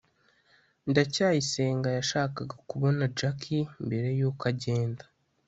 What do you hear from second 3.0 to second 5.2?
jaki mbere yuko agenda